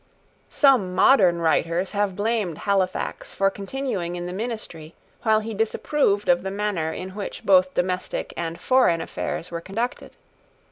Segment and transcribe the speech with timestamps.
[0.49, 6.41] Some modern writers have blamed Halifax for continuing in the ministry while he disapproved of
[6.41, 10.13] the manner in which both domestic and foreign affairs were conducted.